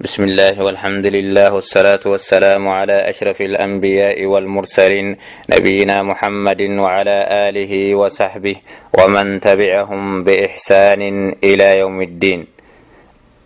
[0.00, 5.16] بسم الله والحمد لله والصلاة والسلام على أشرف الأنبياء والمرسلين
[5.52, 7.16] نبينا محمد وعلى
[7.48, 8.56] آله وصحبه
[8.98, 11.02] ومن تبعهم بإحسان
[11.44, 12.46] إلى يوم الدين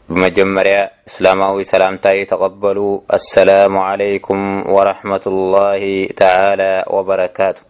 [0.09, 7.62] بمجمرا اسلاماوي سلامتاي تقبلوا السلام عليكم ورحمة الله تعالى وبركاته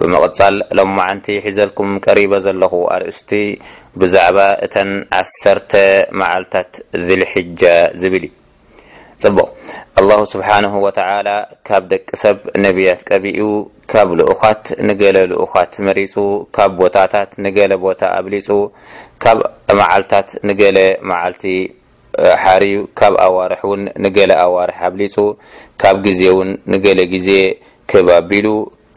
[0.00, 3.30] ብምቕፃል ሎ መዓንቲ ሒዘልኩም ቀሪበ ዘለኹ ኣርእስቲ
[4.00, 5.72] ብዛዕባ እተን 1
[6.20, 6.70] መዓልታት
[7.08, 7.62] ذልሕጃ
[8.02, 8.24] ዝብል
[9.22, 9.48] ጽቡቅ
[10.08, 10.48] له ስብሓ
[11.68, 13.50] ካብ ደቂ ሰብ ነብያት ቀቢኡ
[13.92, 16.14] ካብ ልኡኻት ንገለ ልኡኻት መሪፁ
[16.56, 18.48] ካብ ቦታታት ንገለ ቦታ ኣብሊፁ
[19.22, 19.38] ካብ
[19.80, 20.78] መዓልታት ንገለ
[21.10, 21.44] መዓልቲ
[22.42, 22.62] ሓር
[23.00, 24.16] ካብ ኣዋርሒ ውን ንገ
[24.46, 25.16] ኣዋርሒ ኣብሊፁ
[25.82, 27.28] ካብ ግዜ ውን ንገለ ግዜ
[27.90, 28.46] ክባቢሉ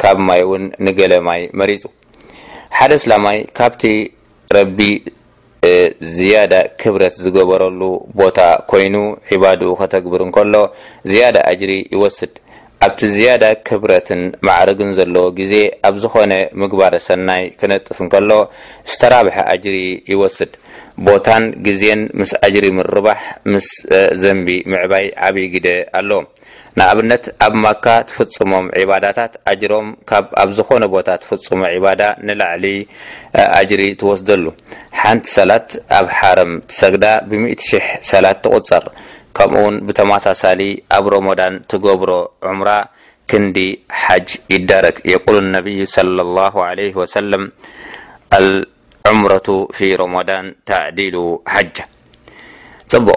[0.02, 1.84] ካብ ማይ ውን ንገለማይ መሪፁ
[2.78, 3.84] ሓደ ስላማይ ካብቲ
[4.58, 4.80] ረቢ
[6.16, 7.82] ዝያዳ ክብረት ዝገበረሉ
[8.20, 8.40] ቦታ
[8.72, 8.96] ኮይኑ
[9.30, 10.54] ዒባድኡ ከተግብር ንከሎ
[11.12, 12.34] ዝያዳ እጅሪ ይወስድ
[12.86, 15.54] ኣብቲ ዝያዳ ክብረትን ማዕርግን ዘለዎ ግዜ
[15.88, 18.32] ኣብ ዝኾነ ምግባር ሰናይ ክነጥፍ ንከሎ
[18.92, 19.78] ዝተራብሐ ኣጅሪ
[20.14, 20.52] ይወስድ
[21.08, 23.22] ቦታን ግዜን ምስ ኣጅሪ ምርባሕ
[23.54, 23.70] ምስ
[24.24, 25.68] ዘንቢ ምዕባይ ዓብይ ግደ
[26.00, 26.28] ኣለዎም
[26.80, 32.66] ንኣብነት ኣብ مካ ትፍፅሞም عባዳታት ጅሮም ካ ኣብ ዝኾነ ቦታ ትፍፅሞ ባዳ ንላዕሊ
[33.70, 34.44] ጅሪ ትወስደሉ
[35.02, 37.74] ሓንቲ ሰላት ኣብ ሓረም ሰግዳ ብ1000
[38.12, 38.84] ሰላት ትغፅር
[39.38, 40.62] ከምኡ ውን ብተمሳሳሊ
[40.98, 42.12] ኣብ رሞዳن ትገብሮ
[42.52, 42.70] عምራ
[43.32, 43.58] ክንዲ
[44.04, 47.44] ሓጅ ይዳረግ يقل الነብي صلى الله عليه وسلم
[48.38, 51.16] اዑምرة ف رمዳان ተعዲሉ
[51.54, 51.76] ሓج
[52.92, 53.08] ጽቅ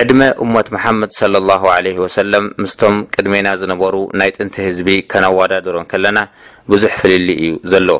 [0.00, 1.54] ዕድመ እመት መሓመድ ለ ላ
[1.84, 6.18] ለ ወሰለም ምስቶም ቅድሜና ዝነበሩ ናይ ጥንቲ ህዝቢ ከናዋዳድሮን ከለና
[6.72, 7.96] ብዙሕ ፍልሊ እዩ ዘለዎ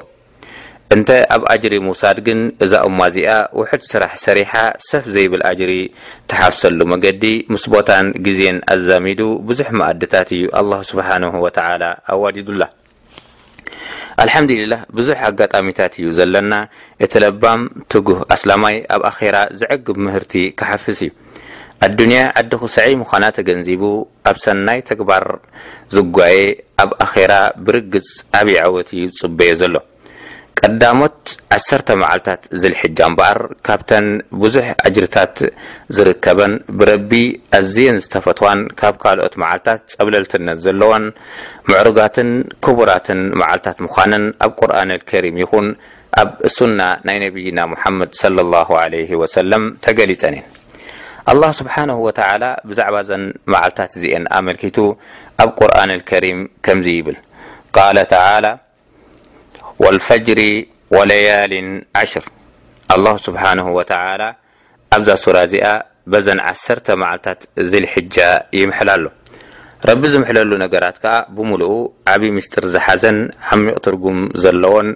[0.94, 4.52] እንተ ኣብ ኣጅሪ ምውሳድ ግን እዛ እማ እዚኣ ውሕድ ስራሕ ሰሪሓ
[4.91, 5.72] ሰፍ ዘይብል ኣጅሪ
[6.32, 11.84] ትሓፍሰሉ መገዲ ምስ ቦታን ግዜን ኣዛሚዱ ብዙሕ መእድታት እዩ ኣላ ስብሓነሁ ወተዓላ
[12.16, 12.62] ኣዋዲዱላ
[14.22, 16.53] አልሓምዱሊላህ ብዙሕ ኣጋጣሚታት እዩ ዘለና
[17.04, 17.60] እቲ ለባም
[17.94, 21.10] ትጉህ ኣስላማይ ኣብ ኣኼራ ዝዕግብ ምህርቲ ክሓፍስ እዩ
[21.87, 23.83] ኣድንያ ዓዲ ኩ ሳዐ ምዃና ተገንዚቡ
[24.31, 25.25] ኣብ ሰናይ ተግባር
[25.97, 26.39] ዝጓየ
[26.83, 27.33] ኣብ ኣኼራ
[27.66, 28.09] ብርግፅ
[28.39, 29.75] ኣብይዕወት እዩ ፅበየ ዘሎ
[30.61, 31.19] ቀዳሞት
[31.56, 34.06] 1ሰተ መዓልታት ዝልሕጃ ም በኣር ካብተን
[34.43, 35.37] ብዙሕ እጅርታት
[35.97, 37.12] ዝርከበን ብረቢ
[37.61, 41.06] ኣዝየን ዝተፈትዋን ካብ ካልኦት መዓልታት ጸብለልትነት ዘለዎን
[41.71, 42.31] ምዕሩጋትን
[42.67, 45.69] ክቡራትን መዓልታት ምዃነን ኣብ ቁርኣን ልከሪም ይኹን
[46.22, 48.12] ኣብ ሱና ናይ ነብይና ሙሓመድ
[48.53, 48.67] ላ
[49.22, 50.56] ወሰለም ተገሊፀን እየን
[51.37, 51.75] ኣه ስብሓ
[52.19, 53.22] ተላ ብዛዕባ ዘን
[53.53, 54.78] መዓልታት እዚአን ኣመልኪቱ
[55.43, 57.16] ኣብ ቁርን ከሪም ከምዚ ይብል
[58.12, 58.22] ተ
[59.84, 60.41] ወልፈጅሪ
[60.97, 61.53] ወለያል
[62.12, 62.25] ሽር
[62.94, 62.97] ኣ
[63.27, 63.44] ስብሓ
[63.91, 63.94] ተ
[64.97, 65.67] ኣብዛ ሱራ እዚኣ
[66.12, 67.41] በዘን 1ሰ መዓልታት
[67.84, 68.17] ልሕጃ
[68.61, 69.06] ይምሕላ ኣሎ
[69.88, 71.72] ረቢ ዝምሕለሉ ነገራት ከዓ ብምሉኡ
[72.12, 73.19] ዓብዪ ምስጢር ዝሓዘን
[73.49, 74.88] ሓሚቕ ትርጉም ዘለዎን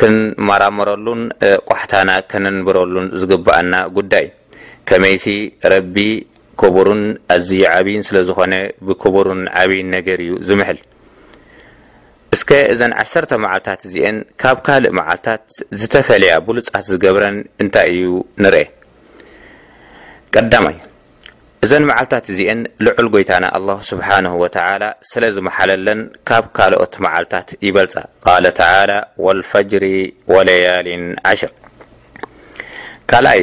[0.00, 1.22] ክንመራመረሉን
[1.68, 4.26] ቋሕታና ክነንብረሉን ዝግብአና ጉዳይ
[4.88, 5.26] ከመይሲ
[5.72, 5.96] ረቢ
[6.60, 7.02] ክቡርን
[7.34, 8.54] ኣዝዩ ዓብን ስለ ዝኾነ
[8.86, 10.78] ብክቡርን ዓብይን ነገር እዩ ዝምሐል
[12.34, 15.42] እስከ እዘን 1ሰርተ መዓልታት እዚአን ካብ ካልእ መዓልታት
[15.80, 18.10] ዝተፈለያ ብሉጻት ዝገብረን እንታይ እዩ
[18.44, 18.62] ንርአ
[20.36, 20.76] ቀዳማይ
[21.64, 27.94] እዘን መዓልታት እዚአን ልዑል ጐይታና ኣላሁ ስብሓንሁ ወተዓላ ስለዝመሓለለን ካብ ካልኦት መዓልታት ይበልፃ
[28.24, 28.90] ቃ ተላ
[29.26, 29.84] ወልፈጅሪ
[30.34, 31.52] ወለያልን ዓሽር
[33.12, 33.42] ካልኣይ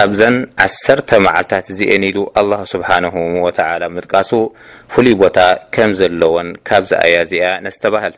[0.00, 0.20] ኣብዘ
[0.64, 2.88] 1ሰተ መዓልታት ዚአን ኢሉ ه ስሓ
[3.94, 4.30] ምጥቃሱ
[4.94, 5.38] ፍሉይ ቦታ
[5.74, 8.14] ከም ዘለዎን ካብዝኣያ ዚኣ ነስተባሃል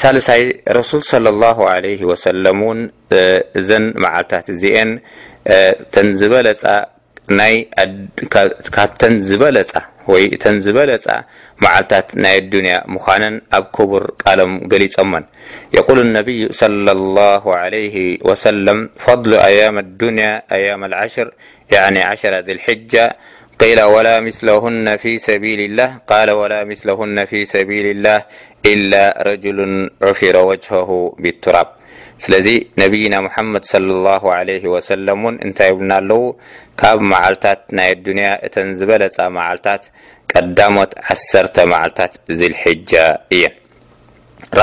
[0.00, 0.42] ሳልሳይ
[0.78, 2.34] ረሱል ص ሰ
[3.60, 3.68] እዘ
[4.04, 4.46] መዓልታት
[4.82, 5.58] አ
[5.94, 6.62] ተ ዝበለፃ
[8.74, 9.72] ካብተን ዝበለፃ
[10.54, 10.90] ن زبل
[11.62, 12.08] معلت
[12.42, 13.24] الدنيا مان
[13.56, 14.02] اب كبر
[14.38, 14.50] لم
[14.98, 15.24] لمن
[15.78, 17.96] يقول النبي صلى الله عليه
[18.28, 20.34] وسلم فضل ايام الدنيا
[20.64, 21.28] يام الشر
[21.94, 21.96] ن
[22.48, 22.66] ذلة
[23.60, 24.86] سال ولا مثلهن
[27.32, 28.18] في سبيل الله
[28.72, 30.90] إلا رجل عفر وجهه
[31.22, 31.68] بالتراب
[32.24, 32.46] ስለዚ
[32.80, 33.64] ነብይና ሙሓመድ
[34.90, 36.22] ሰለም ን እንታይ ይብና ኣለው
[36.80, 39.82] ካብ ማዓልታት ናይ ዱንያ እተን ዝበለፃ ማዓልታት
[40.32, 42.92] ቀዳሞት 1ተ ማዓልታት ዝልሕጃ
[43.36, 43.54] እየን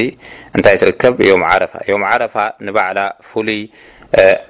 [0.57, 2.99] እንታይ ትርከብ ዮም ፋ ዮ ረፋ ንባዕላ
[3.31, 3.63] ፍሉይ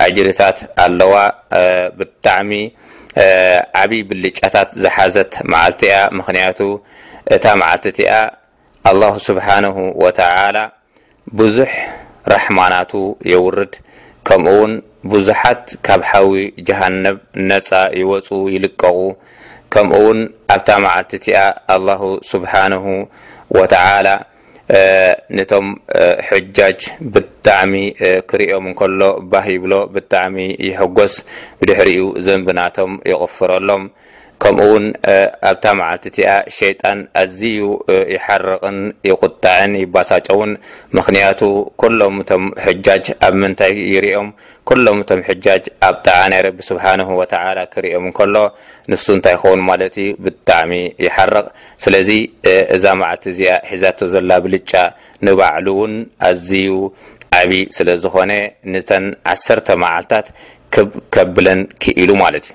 [0.06, 1.14] ኣጅርታት ኣለዋ
[1.98, 2.50] ብጣዕሚ
[3.82, 6.58] ዓብይ ብልጫታት ዝሓዘት ማዓልቲ ያ ምክንያቱ
[7.34, 8.12] እታ ማዓልት እቲኣ
[8.90, 9.64] ኣله ስብሓه
[10.02, 10.06] و
[11.38, 11.72] ብዙሕ
[12.32, 12.92] ረሕማናቱ
[13.32, 13.72] የውርድ
[14.26, 14.72] ከምኡ ውን
[15.12, 16.34] ብዙሓት ካብ ሓዊ
[16.68, 17.16] ጀሃነብ
[17.50, 17.68] ነፃ
[18.00, 18.98] ይወፁ ይልቀቑ
[19.72, 20.20] ከምኡ ውን
[20.54, 21.36] ኣብታ ማዓልት እቲኣ
[21.74, 22.52] ኣه ስብሓ
[23.56, 23.74] ወተ
[25.36, 25.66] ነቶም
[26.28, 26.80] ሕጃጅ
[27.14, 27.72] ብጣዕሚ
[28.28, 29.00] ክርኦም እንከሎ
[29.32, 30.36] ባህ ይብሎ ብጣዕሚ
[30.68, 31.14] ይሕጐስ
[31.58, 33.82] ብድሕሪኡ ዘንብናቶም ይቕፍረሎም
[34.42, 34.86] ከምኡ ውን
[35.48, 37.60] ኣብታ መዓልቲ እ ሸጣን ኣዝዩ
[38.14, 38.78] يሓርቕን
[39.08, 40.52] ይቁጣዕን ይባሳጨውን
[40.98, 41.40] ምክንያቱ
[41.82, 44.28] ኩሎም ቶም ሕጃጅ ኣብ ምንታይ ይርኦም
[44.70, 46.84] ኩሎም ቶም ጃጅ ኣ ጣ ናይ ቢ ስሓ
[47.72, 48.36] ክሪኦም ከሎ
[48.90, 49.78] ን እንታይ ን ማ
[50.26, 50.70] ብጣሚ
[51.06, 51.44] ይርቕ
[51.86, 52.10] ስለዚ
[52.76, 53.84] እዛ መዓልቲ እዚኣ ሒዛ
[54.14, 54.72] ዘላ ብልጫ
[55.26, 55.94] ንባዕሉ ውን
[56.30, 56.74] ኣዝዩ
[57.40, 58.32] ዓብ ስለዝኮነ
[58.90, 59.00] ተ
[59.36, 60.26] 1ተ መዓልታት
[60.76, 62.54] ብከብለን ክኢሉ ማትእ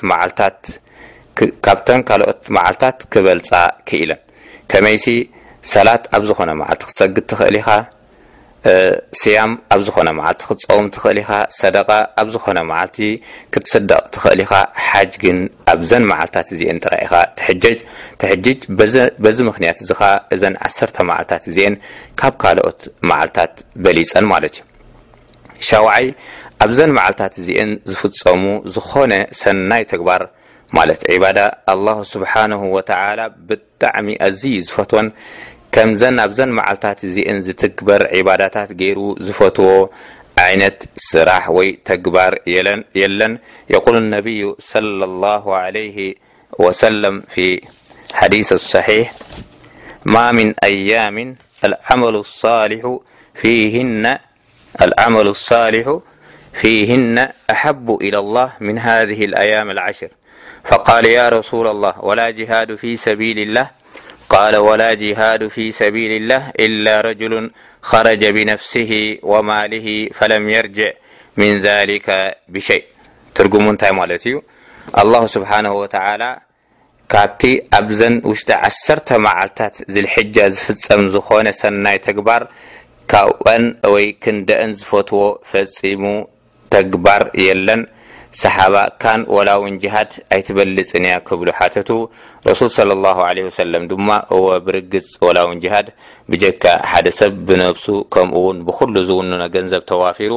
[2.58, 3.52] መዓልታት ክበልፃ
[3.90, 4.22] ክኢለን
[4.72, 5.06] ከመይሲ
[5.74, 7.70] ሰላት ኣብ ዝኾነ መዓልቲ ክትሰግድ ትኽእል ኢኻ
[9.20, 11.90] ስያም ኣብ ዝኾነ መዓልቲ ክትፀውም ትኽእል ኢኻ ሰደቃ
[12.22, 12.98] ኣብ ዝኾነ ማዓልቲ
[13.54, 14.52] ክትስደቕ ትኽእል ኢኻ
[14.88, 15.38] ሓጅ ግን
[15.74, 17.14] ኣብዘን ማዓልታት እዚአን ጥራኢ ኻ
[18.22, 18.60] ትሕጅጅ
[19.26, 20.04] በዚ ምክንያት እዚ ከ
[20.36, 21.76] እዘን ዓሰተ ማዓልታት እዚአን
[22.22, 22.80] ካብ ካልኦት
[23.12, 23.54] ማዓልታት
[23.86, 24.64] በሊፀን ማለት እዩ
[25.70, 26.06] ሻይ
[26.64, 27.34] ኣብዘን መዓልታት
[27.68, 28.44] ን ዝፍፀሙ
[28.76, 30.22] ዝኮነ ሰናይ ተግባር
[30.76, 31.02] ማት
[31.86, 32.34] له ስብሓ
[33.50, 35.08] ብጣዕሚ ኣዝ ዝፈትን
[35.76, 37.00] ከምዘ ኣብዘን መዓልታት
[37.36, 39.70] ን ዝትግበር ባዳታት ገይሩ ዝፈትዎ
[40.54, 40.80] ይነት
[41.10, 42.34] ስራሕ ወይ ተግባር
[43.02, 43.34] የለን
[43.86, 44.28] ق ነዩ
[44.72, 44.74] ص
[45.96, 46.10] ه
[46.82, 47.06] ሰም
[48.32, 48.88] ዲث صሕ
[50.14, 50.18] ማ
[50.68, 51.28] ኣያም መ
[52.42, 52.84] صሊح
[53.40, 53.44] ፊ
[54.82, 56.00] العمل الصالح
[56.54, 60.08] فيهن احب الى الله من هذه الايام العشر
[60.64, 62.76] فقال يا رسول الله ال ولا جهاد
[65.56, 70.92] في سبيل الله الا رجل خرج بنفسه وماله فلم يرجع
[71.38, 76.32] من ذلك بشيءالله سبحانه وتعالى
[77.42, 77.44] ت
[78.14, 78.42] ن ش
[79.28, 79.60] معلت
[79.96, 79.98] ل
[80.88, 81.00] فم
[81.46, 82.48] ن ستبار
[83.12, 86.04] ካእን ወይ ክንደአን ዝፈትዎ ፈጺሙ
[86.76, 87.82] ተግባር የለን
[88.42, 91.90] ሰሓባ ካን ወላውን ጅሃድ ኣይትበልፅንያ ክብሉ ሓተቱ
[92.48, 95.90] ረሱል ص له ሰለም ድማ እዎ ብርግጽ ወላውን ጅሃድ
[96.34, 100.34] ብጀካ ሓደ ሰብ ብነብሱ ከምኡውን ብኩሉ ዝውንነ ገንዘብ ተዋፊሩ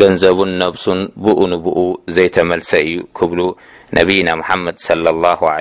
[0.00, 1.78] ገንዘቡን ነብሱን ብኡ ን ብኡ
[2.16, 3.40] ዘይተመልሰ እዩ ክብሉ
[3.96, 5.08] ነብና መሓመድ ላ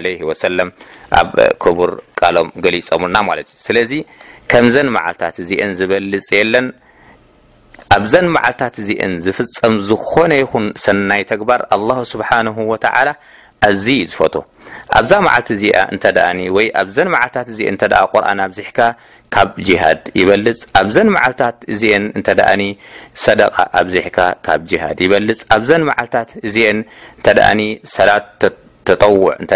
[0.05, 0.69] ለ ወሰለም
[1.21, 1.31] ኣብ
[1.63, 3.91] ክቡር ቃሎም ገሊፆምና ማለት እዩ ስለዚ
[4.51, 6.67] ከምዘን መዓልታት እዚአን ዝበልፅ የለን
[7.97, 13.09] ኣብዘን መዓልታት እዚአን ዝፍፀም ዝኮነ ይኹን ሰናይ ተግባር ኣላ ስብሓንሁ ወተዓላ
[13.69, 14.35] እዝ ዝፈት
[14.97, 16.17] ኣብዛ መዓልቲ እዚኣ እንተኣ
[16.55, 18.79] ወይ ኣብዘን መዓልታት እአ ተ ቁርን ኣብዚሕካ
[19.33, 22.41] ካብ ጅሃድ ይበልፅ ኣብዘን መዓልታት እዚአን እተኣ
[23.23, 23.41] ሰደ
[23.79, 26.77] ኣብዚሕካ ካብ ሃድ ይበልፅ ኣብዘን ማዓልታት እአን
[27.25, 27.39] ተኣ
[27.95, 28.09] ሰላ
[28.89, 29.51] ተጠውዕ እተ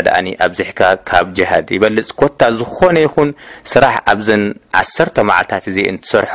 [0.48, 3.29] ኣዚሕካ ካብ ድ ይበልፅ ኮታ ዝኾነ ይኹን
[3.74, 4.43] ስራሕ ኣብዘን
[4.81, 6.34] ዓሰተ መዓልታት እዚ ትሰርሖ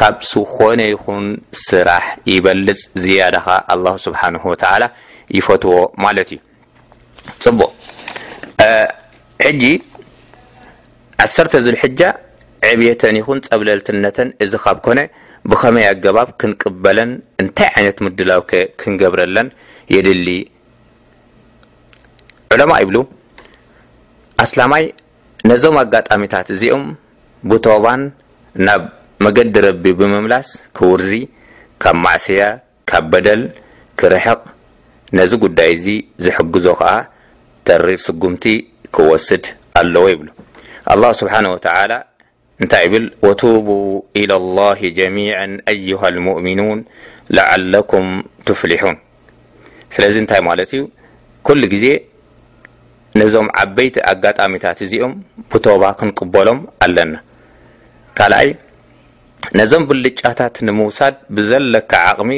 [0.00, 1.26] ካብ ዝኮነ ይኹን
[1.66, 3.46] ስራሕ ይበልፅ ዝያደካ
[4.06, 4.84] ስብሓን ወላ
[5.38, 5.74] ይፈትዎ
[6.06, 6.40] ማለት እዩ
[7.44, 7.70] ፅቡቅ
[9.46, 9.64] ሕጂ
[11.24, 12.00] ዓሰርተ እዝልሕጃ
[12.70, 15.00] ዕብየተን ይኹን ፀብለልትነተን እዚ ካብ ኮነ
[15.50, 17.10] ብኸመይ ኣገባብ ክንቅበለን
[17.42, 18.42] እንታይ ዓይነት ምድላው
[18.80, 19.48] ክንገብረለን
[19.94, 20.28] የድሊ
[22.54, 22.96] ዑሎማ ይብሉ
[24.44, 24.84] ኣስላማይ
[25.50, 26.84] ነዞም ኣጋጣሚታት እዚኦም
[27.50, 28.02] ብቶባን
[28.66, 28.82] ናብ
[29.24, 31.12] መገዲ ረቢ ብምምላስ ክውርዚ
[31.82, 32.42] ካብ ማእስያ
[32.90, 33.42] ካብ በደል
[34.00, 34.40] ክርሕቕ
[35.18, 35.86] ነዚ ጉዳይ እዚ
[36.24, 36.90] ዝሕግዞ ከዓ
[37.68, 38.44] ተሪር ስጉምቲ
[38.94, 39.44] ክወስድ
[39.80, 40.28] ኣለዎ ይብሉ
[40.92, 41.92] ኣላ ስብሓን ተላ
[42.62, 43.68] እንታይ ብል ወቱቡ
[44.22, 44.66] ኢላ ላ
[44.98, 45.16] ጀሚ
[45.72, 46.80] ኣዩሃ ልሙእምኑን
[47.36, 48.08] ላዓለኩም
[48.48, 48.96] ትፍሊሑን
[49.94, 50.82] ስለዚ እንታይ ማለት እዩ
[51.46, 51.86] ኩሉ ግዜ
[53.20, 55.12] ነዞም ዓበይቲ ኣጋጣሚታት እዚኦም
[55.50, 57.14] ብቶባ ክንቅበሎም ኣለና
[58.18, 58.48] ካልኣይ
[59.60, 62.30] ነዞም ብልጫታት ንምውሳድ ብዘለካ ዓቅሚ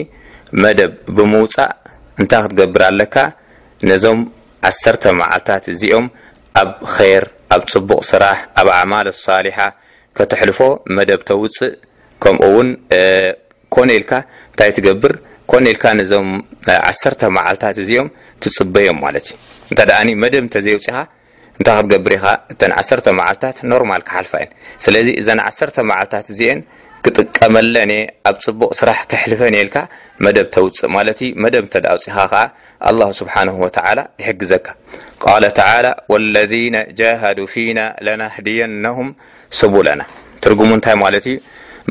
[0.63, 1.73] መደብ ብምውፃእ
[2.21, 3.17] እንታይ ክትገብር ኣለካ
[3.91, 4.19] ነዞም
[4.69, 6.07] 1ሰተ መዓልታት እዚኦም
[6.63, 6.71] ኣብ
[7.21, 9.59] ር ኣብ ፅቡቅ ስራሕ ኣብ ዓማሎ ሳሊሓ
[10.19, 10.61] ከተሕልፎ
[10.97, 11.73] መደብ ተውፅእ
[12.25, 12.69] ከምኡውን
[13.75, 14.13] ኮነኢልካ
[14.51, 15.13] እንታይ ትገብር
[15.51, 16.29] ኮነኢልካ ዞም
[16.79, 18.09] 1 ማዓልታት እዚኦም
[18.45, 19.37] ትፅበዮም ማለት እዩ
[19.73, 20.97] እንተ መደብ እንተዘውፅኻ
[21.59, 22.21] እንታይ ክትገብር ኢ
[22.71, 24.51] እ 1 ማዓልት ኖማል ክሓልፋ ን
[24.85, 26.59] ስለዚ እዘን 1 ማዓልታት እዚአን
[27.07, 27.75] ክጥቀመለ
[28.31, 29.77] ኣብ ፅቡቅ ስራሕ ክሕልፈነልካ
[30.27, 31.03] መደብ ተውፅእ ማ
[31.45, 32.35] መደብ ተ ውፅኻከ
[33.21, 33.35] ስብሓ
[33.77, 33.81] ተ
[34.23, 34.67] ይሕግዘካ
[35.25, 35.61] ቃ ተ
[36.13, 36.53] ወለذ
[36.99, 39.09] ጃሃዱ ፊና ለናህድየነም
[39.59, 40.03] ስቡለና
[40.45, 41.37] ትርጉም እንታይ ማለት እዩ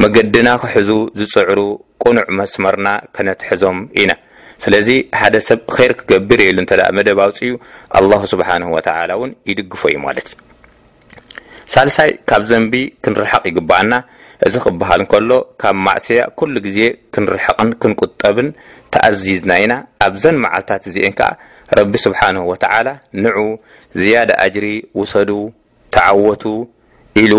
[0.03, 0.89] መገድና ክሕዙ
[1.19, 1.59] ዝፅዕሩ
[2.03, 4.11] ቁኑዕ መስመርና ከነትሕዞም ኢና
[4.63, 4.89] ስለዚ
[5.19, 7.55] ሓደ ሰብ ይር ክገብር የሉ ተ መደብ ውፅ እዩ
[7.97, 8.49] ኣ ስብሓ
[9.21, 10.29] ውን ይድግፎ ዩ ማለት
[11.73, 12.73] ሳልሳይ ካብ ዘንቢ
[13.05, 13.93] ክንርሓቅ ይግብኣና
[14.47, 16.79] እዚ ክበሃል እንከሎ ካብ ማእስያ ኩሉ ግዜ
[17.13, 18.47] ክንርሕቕን ክንቁጠብን
[18.93, 19.73] ተኣዚዝና ኢና
[20.05, 21.29] ኣብዘን መዓልታት እዚአን ከኣ
[21.79, 22.87] ረቢ ስብሓንሁ ወተዓላ
[23.25, 23.37] ንዑ
[23.99, 24.65] ዝያደ ኣጅሪ
[24.99, 25.31] ውሰዱ
[25.95, 26.43] ተዓወቱ
[27.21, 27.33] ኢሉ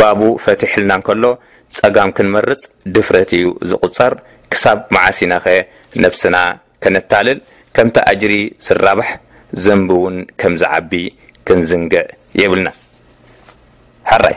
[0.00, 1.24] ባቡ ፈትሕልና ንከሎ
[1.78, 2.62] ፀጋም ክንመርፅ
[2.94, 4.14] ድፍረት እዩ ዝቁፀር
[4.52, 5.56] ክሳብ መዓሲና ኸ
[6.04, 6.36] ነብስና
[6.84, 7.40] ከነታልል
[7.78, 8.34] ከምቲ ኣጅሪ
[8.68, 9.10] ስራባሕ
[9.64, 10.92] ዘንቢ እውን ከምዝዓቢ
[11.46, 12.04] ክንዝንግዕ
[12.42, 12.68] የብልና
[14.22, 14.36] ራይ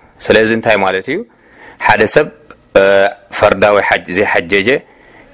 [0.25, 1.19] ስለዚ እንታይ ማለት እዩ
[1.87, 2.27] ሓደ ሰብ
[3.37, 4.69] ፈርዳዊ ሓጅ ዘሓጀጀ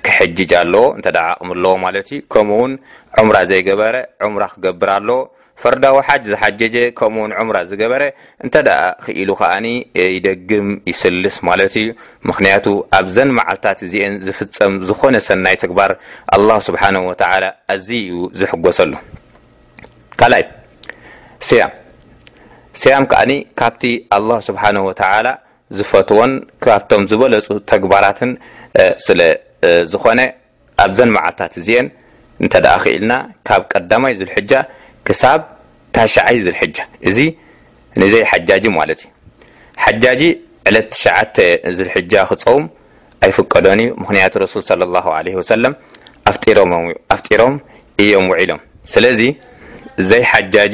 [0.06, 2.74] ክሐጅጅ ኣለዎ እ ቅም ለዎ ማለት እዩ ከምኡውን
[3.22, 3.96] ዑምራ ዘይገበረ
[4.36, 5.18] ምራ ክገብር ኣለዎ
[5.62, 8.04] ፈርዳዊ ሓ ዘሓጀጀ ከምኡውን ም ዝገበረ
[8.46, 8.56] እንተ
[9.06, 9.44] ክኢሉ ከ
[10.16, 11.88] ይደግም ይስልስ ማለት እዩ
[12.32, 12.66] ምክንያቱ
[13.00, 15.94] ኣብዘን መዓልታት እዚን ዝፍፀም ዝኮነ ሰናይ ተግባር
[16.38, 16.82] ኣ ስብሓ
[17.74, 18.94] ኣዝ ዩ ዝሕጎሰሉ
[20.22, 20.44] ካይ
[21.48, 21.64] ስያ
[22.82, 23.84] ስያም ከዓኒ ካብቲ
[24.18, 25.34] ኣه ስብሓه ተ
[25.78, 26.32] ዝፈትዎን
[26.64, 28.32] ካብቶም ዝበለፁ ተግባራትን
[29.06, 30.20] ስለዝኮነ
[30.84, 31.88] ኣብዘን መዓልታት እአን
[32.48, 33.14] እተ ክኢልና
[33.48, 34.52] ካብ ቀዳማይ ዝልሕጃ
[35.08, 35.42] ክሳብ
[35.96, 36.78] ታሸዓይ ዝልሕጃ
[37.10, 37.18] እዚ
[38.02, 39.10] ንዘይ ሓጃጂ ማለት እዩ
[39.86, 40.22] ሓጃጂ
[40.70, 40.90] ዕለት
[41.78, 41.94] ዝልሕ
[42.32, 42.66] ክፀውም
[43.26, 44.64] ኣይፍቀዶን እዩ ምክንያት ረሱል
[46.30, 46.72] ኣፍጢሮም
[48.04, 48.60] እዮም ውዒሎም
[48.94, 49.22] ስለዚ
[50.10, 50.74] ዘይ ሓጃጂ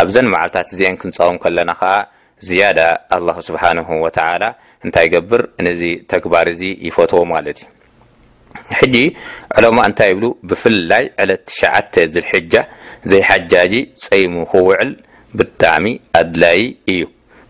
[0.00, 1.94] ኣብዘን መዓልታት እዚአን ክንፀቅም ከለና ከዓ
[2.48, 2.80] ዝያዳ
[3.16, 3.88] ኣላه ስብሓንሁ
[4.42, 4.46] ላ
[4.84, 5.80] እንታይ ገብር ንዚ
[6.12, 7.66] ተግባር እዚ ይፈትዎ ማለት እዩ
[8.78, 8.94] ሕጂ
[9.60, 11.30] ዕሎማ እንታይ ብሉ ብፍላይ ዕለ
[11.78, 11.80] ዓ
[12.14, 12.54] ዝልሕጃ
[13.10, 14.90] ዘይሓጃጂ ፀይሙ ክውዕል
[15.40, 15.86] ብጣዕሚ
[16.20, 16.60] ኣድላይ
[16.92, 17.02] እዩ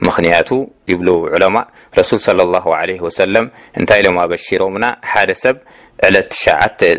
[0.08, 0.48] ምክንያቱ
[0.90, 1.56] ይብሉ ዕለማ
[1.98, 3.46] ረሱል ص ሰለም
[3.78, 5.56] እንታይ ሎማ በሽሮምና ሓደ ሰብ
[6.08, 6.16] ዕለ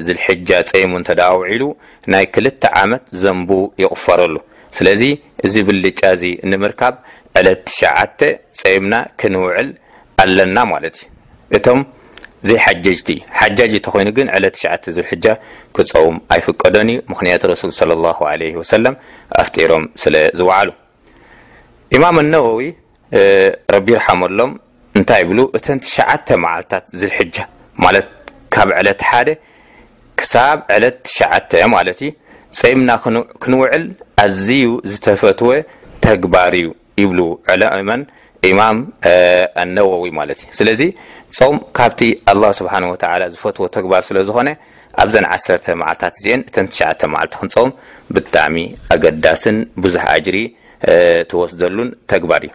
[0.07, 1.63] ዝሕጃ ፀይሙ እተዳውዒሉ
[2.15, 3.49] ናይ ክልተ ዓመት ዘንቡ
[3.83, 4.35] ይቕፈረሉ
[4.77, 5.01] ስለዚ
[5.45, 6.95] እዚ ብልጫ እዚ ንምርካብ
[7.39, 7.47] ዕለ
[8.59, 9.69] ፀምና ክንውዕል
[10.23, 10.97] ኣለና ማት
[11.57, 11.81] እቶም
[12.49, 13.09] ዘሓጅቲ
[13.39, 14.45] ሓጅ ተኮይኑ ግ ዕለ
[14.95, 14.99] ዝ
[15.75, 18.93] ክፀውም ኣይፍቀዶን እዩ ምት ሱ صى ه
[19.41, 20.47] ኣፍጢሮም ስለዝሉ
[22.03, 22.63] ማም ነዋዊ
[23.75, 24.51] ረቢ ርሎም
[24.99, 25.67] ንታይ ብ እተ
[26.15, 27.07] ዓተ መዓልታት ዝ
[31.87, 31.91] ለ
[32.59, 32.91] ፀምና
[33.43, 33.83] ክንውዕል
[34.23, 35.51] ኣዝዩ ዝተፈትወ
[36.05, 36.67] ተግባር እዩ
[37.01, 37.19] ይብሉ
[37.61, 38.01] ለማን
[38.49, 38.77] ኢማም
[39.61, 40.81] ኣነዋዊ ማለት እዩ ስለዚ
[41.37, 42.73] ፆም ካብቲ ኣ ስብሓ
[43.33, 44.49] ዝፈትዎ ተግባር ስለዝኮነ
[45.01, 47.69] ኣብዘ 1 መዓልታት ዜአን እተንመዓል ክንም
[48.15, 48.57] ብጣዕሚ
[48.95, 50.37] ኣገዳስን ብዙሕ ኣጅሪ
[51.31, 52.53] ትወስደሉን ተግባር እዩ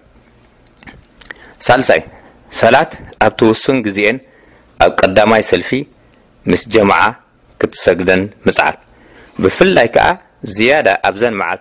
[1.66, 2.00] ሳልሳይ
[2.62, 2.92] ሰላት
[3.26, 4.16] ኣብ ትውሱን ግዜአን
[4.84, 5.70] ኣብ ቀዳማይ ሰልፊ
[6.52, 7.02] ምስ ጀማዓ
[7.60, 8.76] ክትሰግደን ምፅዓፍ
[9.38, 11.58] بفل ك زيادة ن معل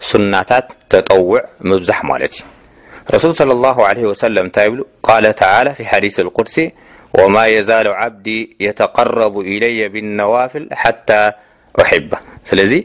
[0.00, 2.02] سنت تطوع مبزح
[3.14, 4.50] رسول صلى الله علي وسلم
[5.08, 6.60] ا تعالى في حديث القدس
[7.18, 11.32] وما يزال عبدي يتقرب الي بالنوافل حتى
[11.80, 12.18] أحبة
[12.52, 12.82] ل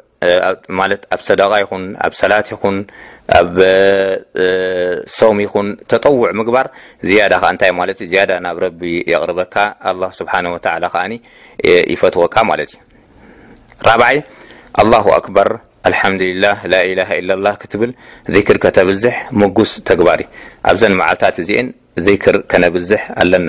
[1.14, 2.76] ኣብ ሰደق ይን ኣብ ሰላት ይን
[3.38, 3.48] ኣብ
[5.18, 6.66] ሶም ይን ተጠውع ምግባር
[7.08, 7.22] ዝያ
[7.62, 7.70] ታይ
[8.44, 8.80] ናብ ረቢ
[9.12, 9.54] የقርበካ
[10.00, 10.24] له ስه
[10.96, 10.98] و
[11.94, 12.72] ይፈትወካ ማት
[13.94, 14.22] 4
[14.86, 15.48] لله كبር
[16.02, 17.90] حድله لإله إ له ትብል
[18.34, 20.20] ذكር ከተብዝح ምقስ ተግባር
[20.70, 21.46] ኣብዘ መዓልታት እ
[22.08, 23.48] ذكር ከነብዝح ኣለና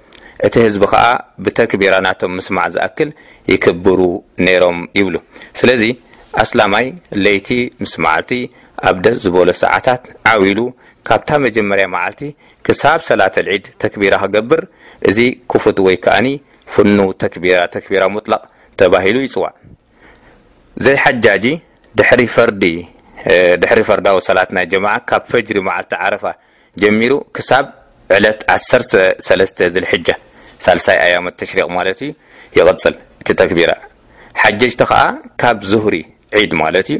[0.47, 1.03] እቲ ህዝቢ ከዓ
[1.45, 3.09] ብተክቢራ ናቶም ምስማዕ ዝኣክል
[3.53, 3.99] ይክብሩ
[4.45, 5.15] ነይሮም ይብሉ
[5.59, 5.81] ስለዚ
[6.43, 6.85] ኣስላማይ
[7.23, 7.49] ለይቲ
[7.83, 8.31] ምስ መዓልቲ
[8.89, 10.59] ኣብ ደስ ዝበሎ ሰዓታት ዓብሉ
[11.09, 12.21] ካብታ መጀመርያ ማዓልቲ
[12.67, 14.63] ክሳብ ሰላት ኣልዒድ ተክቢራ ክገብር
[15.11, 15.19] እዚ
[15.51, 16.27] ክፉት ወይ ከኣኒ
[16.73, 17.29] ፍኑ ተ
[17.75, 18.43] ተክቢራ መጥላቕ
[18.81, 19.53] ተባሂሉ ይፅዋዕ
[20.85, 21.45] ዘይ ሓጃጂ
[21.99, 22.01] ድ
[23.61, 26.23] ዲድሕሪ ፈርዳዊ ሰላት ናይ ጀማ ካብ ፈጅሪ ማዓልቲ ዓረፋ
[26.83, 27.65] ጀሚሩ ክሳብ
[28.17, 29.91] ዕለት 13ተ ዝልሕ
[30.65, 32.11] ሳሳይ ኣያመት ተሽሪቅ ማለት እዩ
[32.57, 33.71] ይቅፅል እቲ ተቢራ
[34.41, 34.99] ሓጅቲ ከዓ
[35.41, 35.95] ካብ ዝሁሪ
[36.41, 36.99] ዒድ ማለት እዩ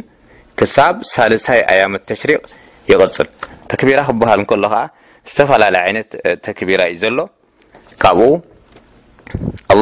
[0.60, 2.40] ክሳብ ሳልሳይ ኣያመት ተሽሪቅ
[2.92, 3.28] ይቅፅል
[3.74, 4.78] ተቢራ ክበሃል ከሎ ከ
[5.32, 6.10] ዝተፈላለዩ ይነት
[6.46, 7.20] ተክቢራ እዩ ዘሎ
[8.04, 8.30] ካብኡ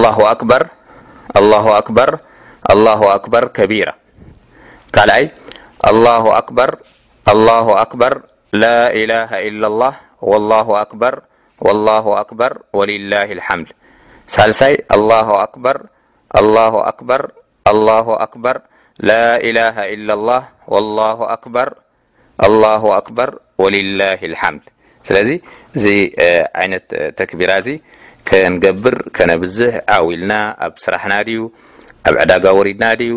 [0.09, 0.63] ኣሁ ኣክበር
[1.39, 2.11] ኣበር
[3.17, 3.89] ኣክበር ከቢራ
[4.95, 5.25] ካልኣይ
[5.91, 6.05] ኣላ
[6.39, 6.71] ኣክበር
[7.83, 8.13] ኣበር
[8.61, 8.67] ላ
[9.13, 9.97] ላሃ ኢ ላህ
[10.75, 11.15] ወ ኣበር
[11.67, 12.53] ኣበር
[13.47, 13.69] ሓምድ
[14.33, 15.77] ሳልሳይ ኣه ኣበር
[17.09, 17.23] በር
[18.25, 18.55] ኣበር
[19.09, 23.31] ላላ ኢላه በር
[23.63, 24.03] ወላ
[24.43, 24.65] ሓምድ
[25.07, 25.29] ስለዚ
[25.75, 25.85] እዚ
[26.61, 26.87] ዓይነት
[27.19, 27.67] ተክቢራ እዚ
[28.29, 30.33] ከንገብር ከነብዝሕ ዓዊልና
[30.65, 31.41] ኣብ ስራሕና ድዩ
[32.09, 33.15] ኣብ ዕዳጋ ወሪድና ድዩ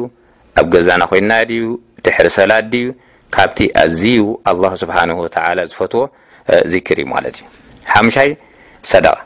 [0.61, 1.65] ኣብ ገዛና ኮይና ድዩ
[2.07, 2.87] ድሕሪ ሰላድዩ
[3.37, 4.97] ካብቲ ኣዝዩ ኣه ስብሓ
[5.71, 6.05] ዝፈትዎ
[6.75, 7.47] ዚክር ማለት እዩ
[7.91, 8.31] ሓሙሻይ
[8.91, 9.17] ሰደቓ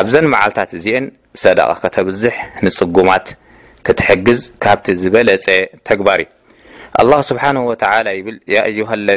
[0.00, 1.04] ኣብዘን መዓልታት እዚአን
[1.42, 2.34] ሰደቃ ከተብዝሕ
[2.66, 3.26] ንፅጉማት
[3.86, 5.46] ክትሕግዝ ካብቲ ዝበለፀ
[5.88, 6.20] ተግባር
[7.00, 7.74] እዩ ኣ ስብሓን ወ
[8.18, 8.36] ይብል
[8.78, 9.12] ዩሃ ለ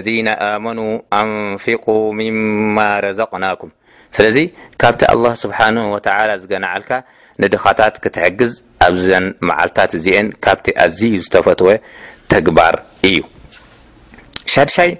[0.50, 0.80] ኣመኑ
[1.19, 1.86] ኣንፊق
[2.19, 2.36] ምን
[2.78, 3.72] ማረዘቕናኩም
[4.17, 4.38] ስለዚ
[4.84, 6.08] ካብቲ ኣ ስብሓን ወተ
[6.41, 6.91] ዝገናዓልካ
[7.43, 8.52] ንድኻታት ክትሕግዝ
[8.88, 11.69] ኣብዘን መዓልታት እዚአን ካብቲ ኣዝዩ ዝተፈትወ
[12.36, 12.78] ተግባር
[13.10, 13.19] እዩ
[14.56, 14.93] ሻድይ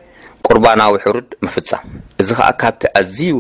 [0.56, 1.86] ርናዊ ሕሩድ ምፍም
[2.24, 2.32] እዚ
[2.62, 3.32] ካብቲ ኣዝዩ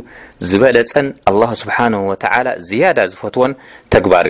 [0.50, 1.78] ዝበለፀን ኣه ስብሓ
[2.67, 3.54] ዝያዳ ዝፈትዎን
[3.93, 4.28] ተግባር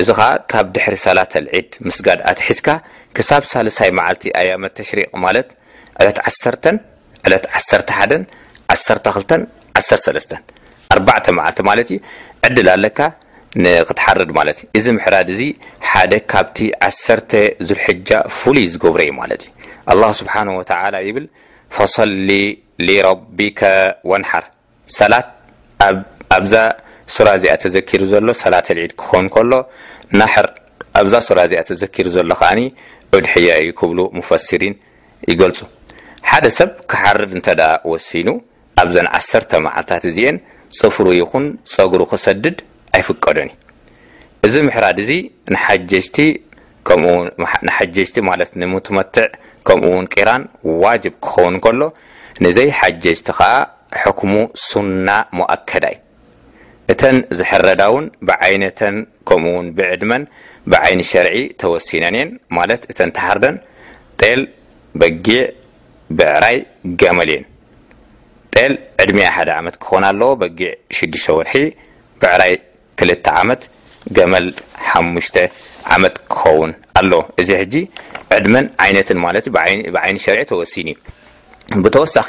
[0.00, 0.08] እዚ
[0.52, 1.18] ካብ ድሕሪ ሰላ
[1.56, 2.68] ዒድ ምስጋድ ኣትሒዝካ
[3.16, 4.42] ክሳብ ሳሳይ መዓልቲ ኣ
[4.78, 5.26] ተሽሪቅ ማ
[6.04, 6.70] 12
[12.56, 12.68] ድል
[14.04, 15.44] ኣ ርድ እዚ ሕድ እ
[15.90, 16.58] ሓደ ካብቲ
[16.88, 17.34] 1
[17.68, 17.84] ዝልሕ
[18.38, 19.22] ፍሉይ ዝገብረ ዩ ማ
[22.86, 24.44] ሊሮቢከወናሓር
[24.98, 25.28] ሰላት
[26.36, 26.54] ኣብዛ
[27.14, 29.52] ሱራ እዚኣ ተዘኪሩ ዘሎ ሰላት ተልዒድ ክኸውን ከሎ
[30.20, 30.46] ናሕር
[31.00, 32.60] ኣብዛ ሱራ እዚኣ ተዘኪሩ ዘሎ ከዓኒ
[33.14, 34.74] ዑድ ሕያ ዩ ክብሉ ሙፈሲሪን
[35.30, 35.58] ይገልፁ
[36.30, 37.48] ሓደ ሰብ ክሓርድ እንተ
[37.92, 38.28] ወሲኑ
[38.82, 40.36] ኣብዘን 1ሰተ መዓልታት እዚአን
[40.78, 42.56] ፅፍሩ ይኹን ፀጉሩ ክሰድድ
[42.96, 43.54] ኣይፍቀደን እዩ
[44.46, 45.10] እዚ ምሕራድ እዚ
[47.66, 49.28] ንሓጀጅቲ ማለት ንምትመትዕ
[49.68, 50.42] ከምኡ ውን ቂራን
[50.82, 51.80] ዋጅብ ክኸውን ከሎ
[52.44, 53.04] ንዘይ ሓጅ
[53.38, 53.42] ከ
[54.02, 54.32] حክሙ
[54.68, 55.96] ሱና مؤከዳይ
[56.92, 57.02] እተ
[57.38, 58.80] ዝحረዳውን ብይነተ
[59.28, 60.22] ከምኡው ብዕድመን
[60.72, 62.98] ብይ ሸርዒ ተወሲነን ማ እተ
[63.36, 63.56] ርደን
[65.00, 65.38] በጊع
[66.18, 66.56] ብዕራይ
[67.02, 67.38] ገመል የ
[69.04, 69.10] ዕድ
[69.66, 70.22] መት ክው ኣዎ
[70.58, 70.60] ጊ
[71.02, 71.48] 6 ወር
[72.22, 72.52] ብራይ
[72.98, 73.00] ክ
[73.50, 73.62] መት
[74.32, 74.46] መል
[76.02, 77.00] መት ክኸውን ኣ
[77.42, 77.50] እዚ
[78.38, 78.54] ዕድመ
[79.36, 80.88] ነት ይ ሸር ተወሲ እዩ
[81.84, 82.28] ብተወሳኺ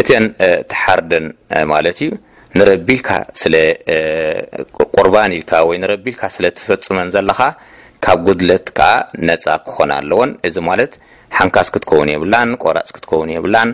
[0.00, 0.24] እትን
[0.70, 1.26] ተሓርደን
[1.72, 2.10] ማለት እዩ
[2.58, 3.08] ንረቢልካ
[3.40, 3.54] ስለ
[4.96, 7.40] ቁርባን ኢልካ ወይ ንረቢልካ ስለተፈፅመን ዘለካ
[8.04, 8.90] ካብ ጉድለት ከዓ
[9.28, 10.92] ነፃ ክኾነ ኣለዎን እዚ ማለት
[11.36, 13.70] ሓንካስ ክትከውን የብላን ቆራፅ ክትከውን የብላን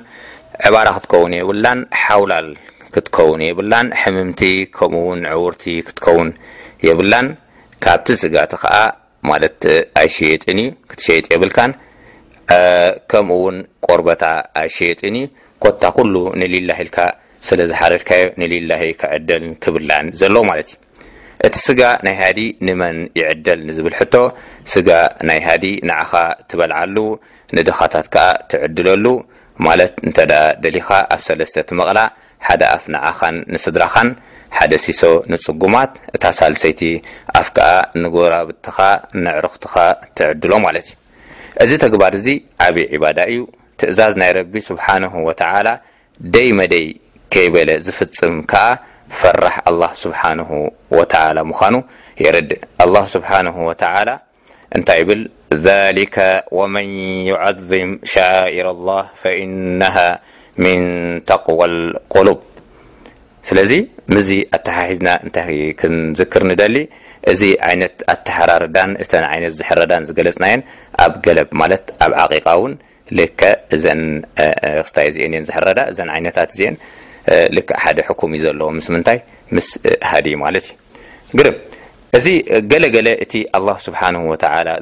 [0.68, 2.48] ዕባራ ክትከውን የብላን ሓውላል
[2.94, 4.42] ክትከውን የብላን ሕምምቲ
[4.78, 6.28] ከምኡውን ዕውርቲ ክትከውን
[6.88, 7.28] የብላን
[7.84, 8.76] ካብቲ ስጋት ከዓ
[9.30, 9.58] ማለት
[10.00, 11.72] ኣይሸየጥን እዩ ክትሸየጥ የብልካን
[13.10, 14.24] ከምኡ እውን ቆርበታ
[14.62, 15.16] ኣይሸየጢኒ
[15.64, 16.98] ኮታ ኩሉ ንሊላሂኢልካ
[17.48, 20.70] ስለ ዝሓረድካዮ ንሊላሂ ክዕደል ክብልዕን ዘሎ ማለት
[21.46, 24.14] እቲ ስጋ ናይ ሃዲ ንመን ይዕደል ንዝብል ሕቶ
[24.72, 24.90] ስጋ
[25.28, 26.12] ናይ ሃዲ ንዓኻ
[26.50, 26.96] ትበልዓሉ
[27.56, 29.06] ንድኻታት ከዓ ትዕድለሉ
[29.66, 30.18] ማለት እንተ
[30.64, 31.98] ደሊካ ኣብ ሰለስተቲ መቕላ
[32.48, 34.08] ሓደ ኣፍ ንዓኻን ንስድራኻን
[34.58, 35.02] ሓደ ሲሶ
[35.34, 36.82] ንፅጉማት እታ ሳልሰይቲ
[37.40, 37.70] ኣፍ ከዓ
[38.02, 38.78] ንጎራብድትኻ
[39.24, 39.74] ንዕርክትካ
[40.18, 40.94] ትዕድሎማለት እ
[41.62, 42.28] እዚ ተግባር እዚ
[42.66, 43.38] ዓብይ عባዳ እዩ
[43.80, 45.30] ትእዛዝ ናይ ረቢ ስبሓنه و
[46.34, 46.86] ደይ መደይ
[47.32, 48.34] ከይበለ ዝፍፅም
[49.20, 50.22] ፈራሕ لله ስه
[50.98, 51.00] و
[51.54, 51.74] ምኑ
[52.24, 52.50] የረዲ
[52.88, 53.30] لله ስه
[54.88, 55.10] ታይ ብ
[55.98, 56.16] ذك
[56.58, 56.86] وመن
[57.30, 59.96] يعظም ሻر الله فإنه
[60.64, 60.78] من
[61.30, 62.40] ተقوى القሎب
[63.48, 63.72] ስለዚ
[64.14, 65.08] ምዚ ኣተሓሒዝና
[65.56, 66.76] ይ ክንዝክር ደሊ
[67.32, 67.42] እዚ
[67.74, 70.62] ይነት ኣተሓራርዳን ተ ነት ዝሕረዳን ዝገለፅናየን
[71.04, 71.66] ኣብ ገለብ ማ
[72.22, 72.72] ኣብ ቂቃውን
[73.16, 76.72] ል ክስታይ አን ዝረዳ እ ይነታት አ
[77.56, 79.18] ል ሓደ ኩም እዩ ዘለዎ ምስምታይ
[79.56, 79.68] ምስ
[80.10, 80.66] ሃ ማት
[81.46, 81.50] ር
[82.18, 82.26] እዚ
[82.70, 84.00] ገለገለ እቲ ኣ ስብሓ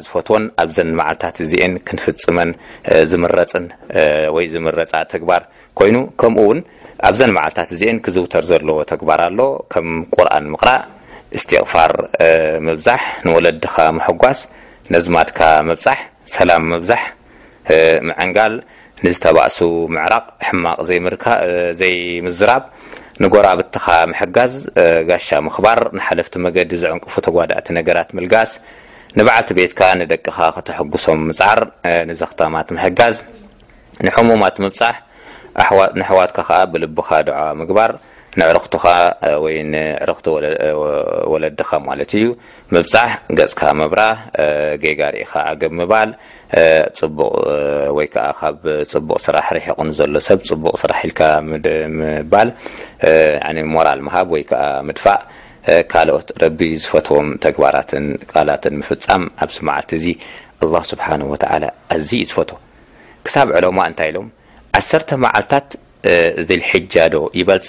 [0.03, 2.51] ዝፈትዎን ኣብዘን መዓልታት እዚአን ክንፍፅመን
[3.11, 3.67] ዝምረፅን
[4.37, 5.43] ወይ ዝመረፃ ተግባር
[5.81, 6.59] ኮይኑ ከምኡውን
[7.11, 9.57] ኣብዘን መዓልታት እን ክዝውተር ዘለዎ ተግባር ኣሎም
[10.43, 11.02] ን እ
[11.39, 11.93] እስትቕፋር
[12.67, 14.39] ምብዛሕ ንወለድኻ መحጓስ
[14.95, 15.99] ነዝማትካ መብፃሕ
[16.35, 17.03] ሰላም ምብዛሕ
[18.09, 18.55] ምዐንጋል
[19.05, 19.59] ንዝተባእሱ
[19.95, 20.79] ምዕራቕ ሕማቕ
[21.81, 22.63] ዘይምዝራብ
[23.23, 24.53] ንጎራብትኻ ምሕጋዝ
[25.09, 28.51] ጋሻ ምክባር ንሓለፍቲ መገዲ ዘዕንቅፉ ተጓዳእቲ ነገራት ምልጋስ
[29.19, 31.61] ንበዓልቲ ቤትካ ንደቅኻ ክተሐጉሶም ምፅዓር
[32.11, 33.17] ንዘክተማት ምሕጋዝ
[34.07, 34.97] ንሕሙማት ምብሕ
[36.01, 37.91] ንኣሕዋትካ ከ ብልብካ ድዓ ምግባር
[38.41, 38.85] ንዕረክትኻ
[39.45, 39.57] ወይ
[40.03, 40.27] ዕረክቲ
[41.33, 42.25] ወለድኻ ማለት እዩ
[42.75, 42.95] ምብሕ
[43.39, 44.21] ገፅካ መብራህ
[44.85, 46.11] ገጋ ሪኢኻ ኣገ ምባል
[47.01, 47.19] ፅቡቕ
[47.99, 51.21] ወይ ካብ ፅቡቅ ስራሕ ርሒቁን ዘሎ ሰብ ፅቡቅ ስራሕ ኢልካ
[51.99, 52.49] ምባል
[53.77, 54.53] ሞራል ምሃብ ወይከ
[54.89, 55.23] ምድፋእ
[55.93, 61.07] ካልኦት ረቢ ዝፈትዎም ተግባራትን ቃላትን ምፍፃም ኣብዚ መዓልቲ እዚ ስብሓ
[61.95, 62.51] ኣዝ እዩ ዝፈት
[63.27, 64.29] ክሳብ ዕሎማ እንታይ ኢሎም
[64.81, 65.69] 1ሰርተ መዓልታት
[66.49, 67.69] ዝልሒጃ ዶ ይበልፃ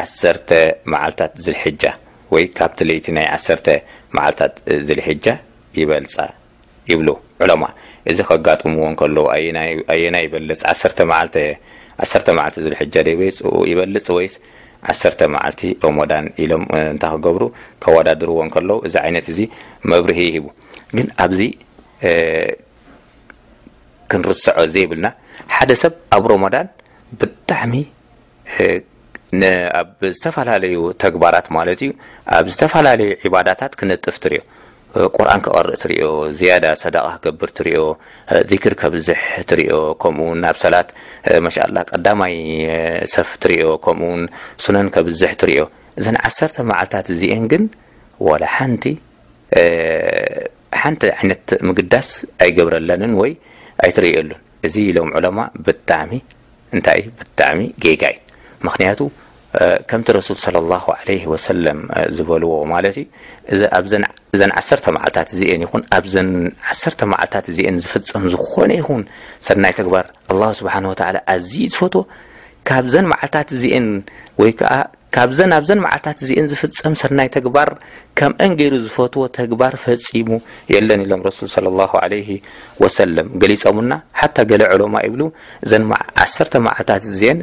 [0.00, 0.50] ዓሰርተ
[0.92, 1.82] መዓልታት ዝልሕጃ
[2.34, 3.66] ወይ ካብቲ ለይቲ ናይ ዓተ
[4.16, 4.54] መዓልታት
[4.86, 5.06] ዝልሕ
[5.80, 6.16] ይበልፃ
[6.90, 7.08] ይብሎ
[7.44, 7.64] ዕሎማ
[8.10, 9.26] እዚ ከጋጥምዎን ከለዉ
[9.92, 10.16] ኣየና
[10.82, 11.28] ፅ ማዓል
[12.74, 12.84] ሕ
[13.70, 14.34] ይበልፅ ወይስ
[14.90, 14.94] ዓ
[15.34, 15.62] ማዓልቲ
[15.98, 17.42] ሮዳን ኢሎም እንታ ክገብሩ
[17.82, 19.40] ከወዳድርዎን ከለው እዚ ይነት እዚ
[19.90, 20.46] መብርህ ሂቡ
[20.96, 21.40] ግን ኣብዚ
[24.10, 25.06] ክንርስዖ ዘይብልና
[25.54, 26.66] ሓደ ሰብ ኣብ ሮሞዳን
[27.20, 27.72] ብጣዕሚ
[29.78, 31.92] ኣብ ዝተፈላለዩ ተግባራት ማለት እዩ
[32.38, 34.40] ኣብ ዝተፈላለዩ ዕባዳታት ክነጥፍ ትርዮ
[35.16, 36.04] ቁርአን ክቐርእ ትርኦ
[36.38, 37.80] ዝያዳ ሰደቃ ክገብር ትርኦ
[38.50, 40.88] ዚክር ከብዝሕ ትርኦ ከምኡውን ናብ ሰላት
[41.46, 42.36] መሻላ ቀዳማይ
[43.14, 44.22] ሰፍ ትርኦ ከምኡውን
[44.64, 45.60] ሱነን ከብዝሕ ትርኦ
[46.00, 47.64] እዘን ዓሰርተ መዓልታት እዚአን ግን
[48.26, 48.88] ወ ቲሓንቲ
[51.18, 52.08] ዓይነት ምግዳስ
[52.44, 53.32] ኣይገብረለንን ወይ
[53.86, 56.12] ኣይትርየሉን እዚ ኢሎም ዑለማ ብዕሚ
[56.78, 58.14] ንታ ብጣዕሚ ገጋዩ
[58.68, 59.00] ምክንያቱ
[59.90, 60.38] ከምቲ ረሱል
[61.48, 61.78] ሰለም
[62.16, 63.04] ዝበልዎ ማለት ዩ
[64.40, 66.14] ዘን 1ሰ መዓልታት አን ይኹን ኣብዘ
[66.72, 69.02] ዓሰተ መዓልታት አን ዝፍፅም ዝኾነ ይኹን
[69.46, 70.04] ሰናይ ተግባር
[70.60, 70.74] ስብሓ
[71.34, 72.02] ኣዝዩ ዝፈትዎ
[72.70, 73.86] ካብዘን መዓልታት ዚአን
[74.42, 74.50] ወይ
[75.16, 77.68] ካብዘን ኣብዘን መዓልታት እዚአን ዝፍፀም ሰናይ ተግባር
[78.18, 80.28] ከም አንገይዱ ዝፈትዎ ተግባር ፈፂሙ
[80.72, 81.68] የለን ኢሎም ረሱል ለ
[82.82, 85.22] ወሰለም ገሊፆምና ሓታ ገለ ዕሎማ ይብሉ
[85.66, 85.80] እ
[86.66, 87.40] መዓልታት እን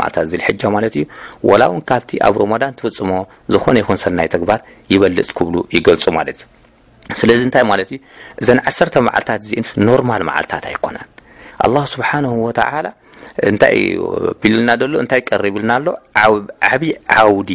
[0.00, 1.04] መዓልታት እ ልሕጃ ማለት እዩ
[1.50, 3.12] ወላ እውን ካብቲ ኣብ ሮማዳን ትፍፅሞ
[3.56, 4.60] ዝኾነ ይኹን ሰናይ ተግባር
[4.94, 8.00] ይበልፅ ክብሉ ይገልፁ ማለት እዩ ስለዚ እንታይ ማለትእዩ
[8.42, 11.08] እዘን ዓሰ መዓልታት እአን ኖርማል መዓልታት ኣይኮነን
[11.64, 12.86] ኣላ ስብሓንሁ ወተዓላ
[13.50, 13.76] እንታይ
[14.42, 15.86] ቢልልና ዘሎ እንታይ ቀሪብልና ኣሎ
[16.70, 16.90] ዓብዪ
[17.20, 17.50] ዓውዲ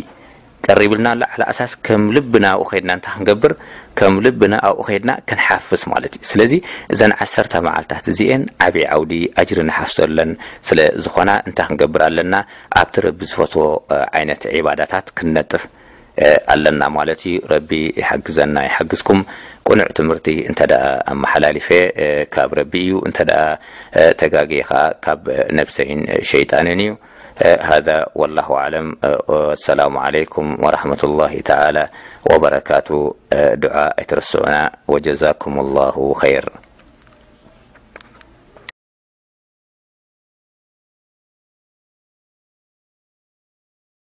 [0.68, 3.54] ቀሪብልና ኣሎ ዓል ኣሳስ ከም ልብና ብኡ ከድና እንታይ ክንገብር
[4.00, 6.54] ከም ልብና ኣብኡ ከድና ክንሓፍስ ማለት እዩ ስለዚ
[6.96, 10.32] እዘን ዓሰርተ መዓልታት እዚአን ዓብዪ ዓውዲ ኣጅሪ ንሓፍሰለን
[10.70, 12.34] ስለዝኮና እንታይ ክንገብር ኣለና
[12.82, 13.66] ኣብቲ ረቢ ዝፈትዎ
[14.20, 15.64] ዓይነት ዕባዳታት ክንነጥፍ
[16.54, 17.70] ኣለና ማለት እዩ ረቢ
[18.02, 19.22] ይሓግዘና ይሓግዝኩም
[19.70, 20.60] ቁنዕ ትምርቲ እተ
[21.14, 21.68] ኣمሓላلፈ
[22.36, 23.18] ካብ ረቢ እዩ እተ
[24.22, 24.70] ተጋقኸ
[25.06, 25.20] ካብ
[25.60, 26.92] نفسይን ሸيጣن እዩ
[27.72, 28.88] هذا ولله عለم
[29.58, 31.84] اسላم عليكم ورحمة الله تعلى
[32.30, 32.90] وبرካቱ
[33.64, 34.52] ድع ኣይትረስዑና
[34.92, 36.73] وجዛاكم الله خير